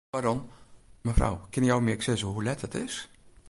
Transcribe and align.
Pardon, 0.11 0.39
mefrou, 1.09 1.37
kinne 1.53 1.69
jo 1.69 1.77
my 1.83 1.93
ek 1.95 2.05
sizze 2.05 2.25
hoe 2.29 2.45
let 2.47 2.65
it 2.67 2.75
is? 2.85 2.95